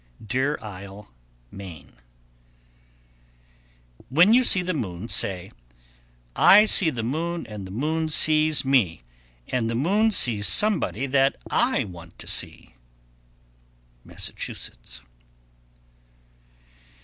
[0.25, 1.13] Deer Isle,
[1.51, 1.85] Me.
[4.09, 4.09] 1089.
[4.09, 5.51] When you see the moon, say,
[6.35, 9.03] I see the moon and the moon sees me,
[9.49, 12.73] And the moon sees somebody that I want to see.
[14.03, 15.01] _Massachusetts.